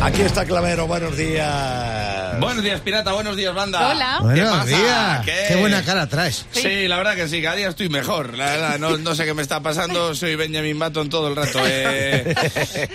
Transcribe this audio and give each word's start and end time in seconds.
Aquí 0.00 0.22
está 0.22 0.44
Clavero, 0.44 0.86
buenos 0.86 1.16
días. 1.16 2.17
Buenos 2.40 2.62
días, 2.62 2.80
pirata. 2.80 3.12
Buenos 3.12 3.36
días, 3.36 3.54
banda. 3.54 3.88
Hola. 3.90 4.16
¿Qué 4.18 4.24
Buenos 4.24 4.56
pasa? 4.58 4.66
días. 4.66 5.24
¿Qué? 5.24 5.44
Qué 5.48 5.56
buena 5.56 5.82
cara 5.84 6.06
traes. 6.08 6.46
Sí. 6.52 6.86
la 6.88 6.96
verdad 6.96 7.14
que 7.16 7.28
sí, 7.28 7.42
cada 7.42 7.56
día 7.56 7.68
estoy 7.68 7.88
mejor. 7.88 8.36
La 8.36 8.46
verdad, 8.46 8.78
no, 8.78 8.96
no 8.98 9.14
sé 9.14 9.24
qué 9.24 9.34
me 9.34 9.42
está 9.42 9.60
pasando, 9.62 10.14
soy 10.14 10.36
Benjamin 10.36 10.78
Button 10.78 11.08
todo 11.10 11.28
el 11.28 11.36
rato. 11.36 11.60
eh. 11.64 12.34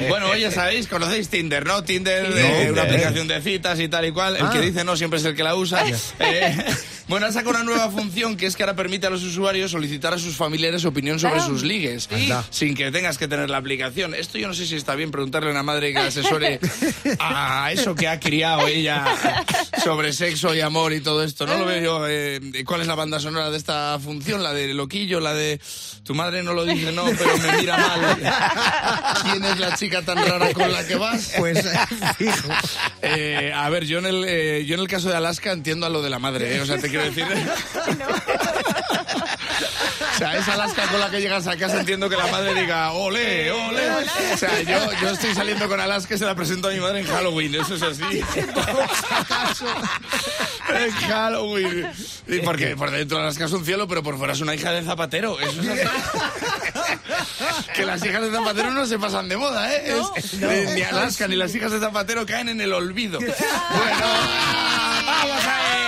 Bueno, 0.08 0.26
hoy 0.30 0.40
ya 0.40 0.50
sabéis, 0.50 0.86
conocéis 0.88 1.28
Tinder, 1.28 1.64
¿no? 1.66 1.82
Tinder, 1.84 2.26
eh, 2.36 2.68
una 2.72 2.82
aplicación 2.82 3.28
de 3.28 3.40
citas 3.40 3.78
y 3.80 3.88
tal 3.88 4.04
y 4.06 4.12
cual. 4.12 4.36
El 4.36 4.46
Ah. 4.46 4.50
que 4.50 4.60
dice 4.60 4.84
no 4.84 4.96
siempre 4.96 5.18
es 5.18 5.24
el 5.24 5.34
que 5.34 5.42
la 5.44 5.54
usa. 5.54 5.84
Eh, 6.18 6.64
bueno, 7.08 7.26
ha 7.26 7.32
sacado 7.32 7.50
una 7.50 7.62
nueva 7.62 7.90
función 7.90 8.36
que 8.36 8.46
es 8.46 8.56
que 8.56 8.62
ahora 8.62 8.74
permite 8.76 9.06
a 9.06 9.10
los 9.10 9.22
usuarios 9.22 9.70
solicitar 9.70 10.12
a 10.14 10.18
sus 10.18 10.36
familiares 10.36 10.84
opinión 10.84 11.18
sobre 11.18 11.34
Claro. 11.34 11.50
sus 11.50 11.62
ligues, 11.62 12.08
Anda. 12.12 12.44
sin 12.50 12.74
que 12.74 12.90
tengas 12.90 13.16
que 13.18 13.28
tener 13.28 13.48
la 13.50 13.58
aplicación. 13.58 14.14
Esto 14.14 14.38
yo 14.38 14.48
no 14.48 14.54
sé 14.54 14.66
si 14.66 14.76
está 14.76 14.94
bien 14.94 15.10
preguntarle 15.10 15.48
a 15.48 15.52
una 15.52 15.62
madre 15.62 15.92
que 15.92 15.98
asesore 15.98 16.58
a 17.18 17.70
eso 17.72 17.94
que 17.94 18.08
ha 18.08 18.18
criado 18.18 18.66
ella 18.66 19.04
sobre 19.84 20.12
sexo 20.12 20.54
y 20.54 20.60
amor 20.60 20.92
y 20.92 21.00
todo 21.00 21.22
esto. 21.22 21.46
No 21.46 21.56
lo 21.58 21.66
veo 21.66 21.82
yo. 21.82 22.06
eh, 22.08 22.40
¿Cuál 22.64 22.82
es 22.82 22.86
la 22.86 22.94
banda 22.94 23.18
sonora 23.20 23.50
de 23.50 23.56
esta 23.56 23.98
función? 24.02 24.42
La 24.42 24.52
de 24.52 24.72
Loquillo, 24.74 25.20
la 25.20 25.34
de 25.34 25.60
tu 26.04 26.14
madre 26.14 26.42
no 26.42 26.52
lo 26.54 26.64
dice, 26.64 26.92
no, 26.92 27.04
pero 27.18 27.36
me 27.38 27.52
mira 27.60 27.76
mal. 27.76 28.18
¿Quién 29.22 29.44
es 29.44 29.58
la 29.58 29.74
chica 29.76 30.02
tan 30.02 30.18
rara 30.26 30.52
con 30.52 30.72
la 30.72 30.86
que 30.86 30.96
vas? 30.96 31.34
Pues, 31.38 31.64
fijo. 32.18 32.48
Eh, 33.02 33.52
a 33.54 33.68
ver, 33.70 33.84
yo 33.86 33.98
en 33.98 34.06
el 34.06 34.24
eh, 34.26 34.64
yo 34.66 34.74
en 34.74 34.80
el 34.80 34.88
caso 34.88 35.08
de 35.08 35.16
Alaska 35.16 35.52
entiendo 35.52 35.86
a 35.86 35.90
lo 35.90 36.02
de 36.02 36.10
la 36.10 36.18
madre, 36.18 36.56
¿eh? 36.56 36.60
o 36.60 36.66
sea, 36.66 36.78
te 36.78 36.88
quiero 36.88 37.04
decir. 37.04 37.26
Sea, 40.20 40.36
esa 40.36 40.52
Alaska 40.54 40.82
con 40.88 41.00
la 41.00 41.10
que 41.10 41.20
llegas 41.20 41.46
a 41.46 41.56
casa 41.56 41.80
entiendo 41.80 42.08
que 42.10 42.16
la 42.16 42.26
madre 42.28 42.54
diga, 42.54 42.92
ole, 42.92 43.50
ole. 43.50 43.90
O 43.90 44.36
sea, 44.36 44.60
yo, 44.62 44.78
yo 45.00 45.10
estoy 45.10 45.34
saliendo 45.34 45.68
con 45.68 45.80
Alaska 45.80 46.14
y 46.14 46.18
se 46.18 46.24
la 46.26 46.34
presento 46.34 46.68
a 46.68 46.70
mi 46.72 46.78
madre 46.80 47.00
en 47.00 47.06
Halloween, 47.06 47.54
eso 47.54 47.74
es 47.74 47.82
así. 47.82 48.02
En 50.72 50.90
Halloween. 50.92 51.90
Y 52.28 52.38
porque 52.40 52.76
por 52.76 52.90
dentro 52.92 53.18
Alaska 53.18 53.46
es 53.46 53.52
un 53.52 53.64
cielo, 53.64 53.88
pero 53.88 54.02
por 54.04 54.16
fuera 54.18 54.34
es 54.34 54.40
una 54.40 54.54
hija 54.54 54.70
de 54.70 54.82
zapatero. 54.84 55.38
Eso 55.40 55.60
es 55.62 55.68
así. 55.68 55.80
Que 57.74 57.84
las 57.84 58.04
hijas 58.04 58.22
de 58.22 58.30
Zapatero 58.30 58.70
no 58.70 58.86
se 58.86 58.98
pasan 58.98 59.28
de 59.28 59.36
moda, 59.36 59.72
¿eh? 59.74 59.94
Es- 60.16 60.34
eh, 60.34 60.72
Ni 60.74 60.82
Alaska 60.82 61.26
ni 61.28 61.36
las 61.36 61.54
hijas 61.54 61.70
de 61.72 61.78
Zapatero 61.80 62.24
caen 62.26 62.48
en 62.48 62.60
el 62.60 62.72
olvido. 62.72 63.18
Bueno, 63.20 63.34
vamos 65.06 65.44
a 65.44 65.58
ver. 65.58 65.80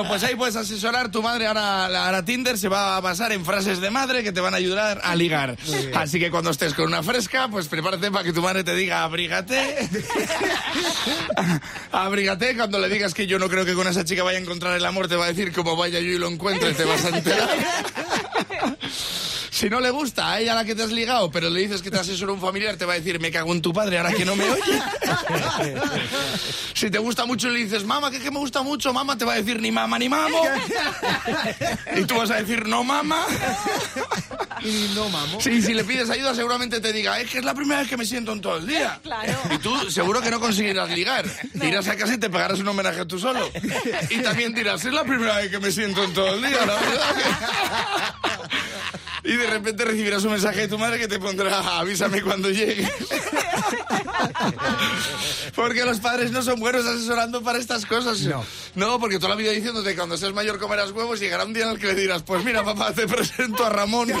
Bueno, 0.00 0.14
pues 0.14 0.22
ahí 0.22 0.34
puedes 0.34 0.56
asesorar. 0.56 1.10
Tu 1.10 1.22
madre 1.22 1.46
ahora, 1.46 2.06
ahora 2.06 2.24
Tinder 2.24 2.56
se 2.56 2.68
va 2.68 2.96
a 2.96 3.00
basar 3.00 3.32
en 3.32 3.44
frases 3.44 3.82
de 3.82 3.90
madre 3.90 4.22
que 4.22 4.32
te 4.32 4.40
van 4.40 4.54
a 4.54 4.56
ayudar 4.56 4.98
a 5.04 5.14
ligar. 5.14 5.58
Así 5.94 6.18
que 6.18 6.30
cuando 6.30 6.48
estés 6.50 6.72
con 6.72 6.86
una 6.86 7.02
fresca, 7.02 7.48
pues 7.48 7.68
prepárate 7.68 8.10
para 8.10 8.24
que 8.24 8.32
tu 8.32 8.40
madre 8.40 8.64
te 8.64 8.74
diga 8.74 9.02
abrígate. 9.02 9.90
abrígate. 11.92 12.56
Cuando 12.56 12.78
le 12.78 12.88
digas 12.88 13.12
que 13.12 13.26
yo 13.26 13.38
no 13.38 13.50
creo 13.50 13.66
que 13.66 13.74
con 13.74 13.86
esa 13.88 14.02
chica 14.02 14.22
vaya 14.22 14.38
a 14.38 14.40
encontrar 14.40 14.74
el 14.74 14.86
amor, 14.86 15.06
te 15.06 15.16
va 15.16 15.26
a 15.26 15.28
decir 15.28 15.52
como 15.52 15.76
vaya 15.76 16.00
yo 16.00 16.12
y 16.12 16.18
lo 16.18 16.28
encuentre, 16.28 16.72
te 16.72 16.84
vas 16.84 17.04
a 17.04 17.08
enterar. 17.10 17.58
Si 19.60 19.68
no 19.68 19.78
le 19.78 19.90
gusta 19.90 20.32
a 20.32 20.40
ella 20.40 20.54
la 20.54 20.64
que 20.64 20.74
te 20.74 20.84
has 20.84 20.90
ligado, 20.90 21.30
pero 21.30 21.50
le 21.50 21.60
dices 21.60 21.82
que 21.82 21.90
te 21.90 21.98
asesora 21.98 22.32
un 22.32 22.40
familiar, 22.40 22.78
te 22.78 22.86
va 22.86 22.94
a 22.94 22.96
decir, 22.96 23.20
me 23.20 23.30
cago 23.30 23.52
en 23.52 23.60
tu 23.60 23.74
padre 23.74 23.98
ahora 23.98 24.10
que 24.14 24.24
no 24.24 24.34
me 24.34 24.48
oye. 24.48 24.82
si 26.72 26.90
te 26.90 26.96
gusta 26.96 27.26
mucho 27.26 27.48
y 27.48 27.52
le 27.52 27.64
dices, 27.64 27.84
mamá, 27.84 28.10
que, 28.10 28.20
que 28.20 28.30
me 28.30 28.38
gusta 28.38 28.62
mucho, 28.62 28.90
mamá, 28.94 29.18
te 29.18 29.26
va 29.26 29.34
a 29.34 29.36
decir, 29.36 29.60
ni 29.60 29.70
mamá 29.70 29.98
ni 29.98 30.08
mamo. 30.08 30.40
y 31.94 32.04
tú 32.04 32.14
vas 32.14 32.30
a 32.30 32.36
decir, 32.36 32.66
no 32.66 32.82
mamá. 32.82 33.26
Y 34.62 34.92
no, 34.94 35.10
mamo. 35.10 35.38
Sí, 35.42 35.60
si 35.60 35.74
le 35.74 35.84
pides 35.84 36.08
ayuda 36.08 36.34
seguramente 36.34 36.80
te 36.80 36.90
diga, 36.90 37.20
es 37.20 37.30
que 37.30 37.38
es 37.38 37.44
la 37.44 37.52
primera 37.52 37.80
vez 37.80 37.88
que 37.90 37.98
me 37.98 38.06
siento 38.06 38.32
en 38.32 38.40
todo 38.40 38.56
el 38.56 38.66
día. 38.66 38.98
Claro. 39.02 39.38
Y 39.54 39.58
tú 39.58 39.90
seguro 39.90 40.22
que 40.22 40.30
no 40.30 40.40
conseguirás 40.40 40.88
ligar. 40.88 41.26
Irás 41.62 41.86
a 41.88 41.96
casa 41.96 42.14
y 42.14 42.18
te 42.18 42.30
pegarás 42.30 42.58
un 42.60 42.68
homenaje 42.68 43.04
tú 43.04 43.18
solo. 43.18 43.50
Y 44.08 44.22
también 44.22 44.54
dirás, 44.54 44.82
es 44.86 44.92
la 44.94 45.04
primera 45.04 45.36
vez 45.36 45.50
que 45.50 45.58
me 45.58 45.70
siento 45.70 46.02
en 46.02 46.14
todo 46.14 46.34
el 46.34 46.40
día, 46.40 46.64
la 46.64 46.74
verdad. 46.74 48.14
Que-". 49.22 49.30
Y 49.30 49.36
de 49.36 49.46
repente 49.46 49.84
recibirás 49.84 50.24
un 50.24 50.32
mensaje 50.32 50.60
de 50.60 50.68
tu 50.68 50.78
madre 50.78 50.98
que 50.98 51.08
te 51.08 51.18
pondrá, 51.18 51.78
avísame 51.78 52.22
cuando 52.22 52.50
llegue. 52.50 52.90
Porque 55.54 55.84
los 55.84 56.00
padres 56.00 56.30
no 56.30 56.42
son 56.42 56.58
buenos 56.60 56.86
asesorando 56.86 57.42
para 57.42 57.58
estas 57.58 57.84
cosas. 57.84 58.20
No. 58.20 58.44
No, 58.74 58.98
porque 59.00 59.18
toda 59.18 59.30
la 59.30 59.34
vida 59.36 59.50
diciéndote 59.50 59.90
que 59.90 59.96
cuando 59.96 60.16
seas 60.16 60.32
mayor 60.32 60.58
comerás 60.58 60.90
huevos 60.92 61.20
y 61.20 61.24
llegará 61.24 61.44
un 61.44 61.52
día 61.52 61.64
en 61.64 61.70
el 61.70 61.78
que 61.78 61.88
le 61.88 61.94
dirás, 61.94 62.22
pues 62.22 62.44
mira 62.44 62.64
papá, 62.64 62.92
te 62.92 63.06
presento 63.06 63.64
a 63.64 63.70
Ramón. 63.70 64.08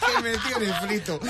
Que 0.00 0.22
me 0.22 0.36
tiene 0.38 0.72
frito. 0.80 1.20